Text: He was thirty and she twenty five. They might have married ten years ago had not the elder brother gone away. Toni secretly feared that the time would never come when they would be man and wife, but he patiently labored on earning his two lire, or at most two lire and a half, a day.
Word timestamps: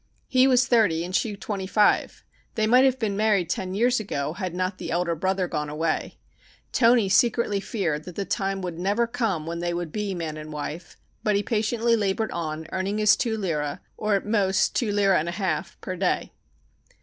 He 0.27 0.47
was 0.47 0.65
thirty 0.65 1.05
and 1.05 1.15
she 1.15 1.35
twenty 1.35 1.67
five. 1.67 2.23
They 2.55 2.65
might 2.65 2.85
have 2.85 2.99
married 3.11 3.51
ten 3.51 3.75
years 3.75 3.99
ago 3.99 4.33
had 4.33 4.55
not 4.55 4.79
the 4.79 4.89
elder 4.89 5.13
brother 5.13 5.47
gone 5.47 5.69
away. 5.69 6.17
Toni 6.71 7.07
secretly 7.07 7.59
feared 7.59 8.05
that 8.05 8.15
the 8.15 8.25
time 8.25 8.63
would 8.63 8.79
never 8.79 9.05
come 9.05 9.45
when 9.45 9.59
they 9.59 9.75
would 9.75 9.91
be 9.91 10.15
man 10.15 10.37
and 10.37 10.51
wife, 10.51 10.97
but 11.21 11.35
he 11.35 11.43
patiently 11.43 11.95
labored 11.95 12.31
on 12.31 12.65
earning 12.71 12.97
his 12.97 13.15
two 13.15 13.37
lire, 13.37 13.79
or 13.95 14.15
at 14.15 14.25
most 14.25 14.75
two 14.75 14.91
lire 14.91 15.13
and 15.13 15.29
a 15.29 15.33
half, 15.33 15.77
a 15.83 15.95
day. 15.95 16.31